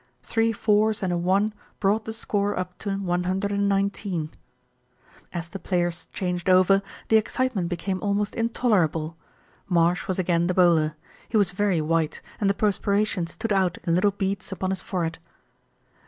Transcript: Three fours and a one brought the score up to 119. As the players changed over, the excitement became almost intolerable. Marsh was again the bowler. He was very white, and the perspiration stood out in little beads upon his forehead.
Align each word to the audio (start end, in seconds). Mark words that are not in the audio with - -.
Three 0.23 0.51
fours 0.51 1.03
and 1.03 1.13
a 1.13 1.17
one 1.19 1.53
brought 1.79 2.05
the 2.05 2.11
score 2.13 2.57
up 2.57 2.75
to 2.79 2.89
119. 2.89 4.31
As 5.31 5.47
the 5.47 5.59
players 5.59 6.07
changed 6.11 6.49
over, 6.49 6.81
the 7.09 7.17
excitement 7.17 7.69
became 7.69 8.01
almost 8.01 8.33
intolerable. 8.33 9.15
Marsh 9.69 10.07
was 10.07 10.17
again 10.17 10.47
the 10.47 10.55
bowler. 10.55 10.95
He 11.29 11.37
was 11.37 11.51
very 11.51 11.81
white, 11.81 12.19
and 12.39 12.49
the 12.49 12.55
perspiration 12.55 13.27
stood 13.27 13.53
out 13.53 13.77
in 13.83 13.93
little 13.93 14.09
beads 14.09 14.51
upon 14.51 14.71
his 14.71 14.81
forehead. 14.81 15.19